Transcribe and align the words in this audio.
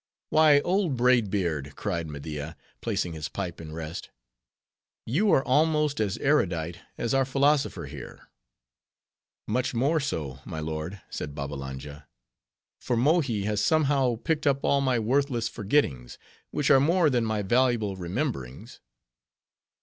"Why, 0.31 0.61
old 0.61 0.97
Braid 0.97 1.29
Beard," 1.29 1.73
cried 1.75 2.09
Media, 2.09 2.57
placing 2.81 3.13
his 3.13 3.29
pipe 3.29 3.61
in 3.61 3.71
rest, 3.71 4.09
"you 5.05 5.29
are 5.29 5.45
almost 5.45 5.99
as 5.99 6.17
erudite 6.17 6.79
as 6.97 7.13
our 7.13 7.23
philosopher 7.23 7.85
here." 7.85 8.27
"Much 9.47 9.75
more 9.75 9.99
so, 9.99 10.39
my 10.43 10.59
lord," 10.59 10.99
said 11.11 11.35
Babbalanja; 11.35 12.07
"for 12.79 12.97
Mohi 12.97 13.43
has 13.43 13.63
somehow 13.63 14.15
picked 14.15 14.47
up 14.47 14.61
all 14.63 14.81
my 14.81 14.97
worthless 14.97 15.47
forgettings, 15.47 16.17
which 16.49 16.71
are 16.71 16.79
more 16.79 17.11
than 17.11 17.23
my 17.23 17.43
valuable 17.43 17.95
rememberings." 17.95 18.79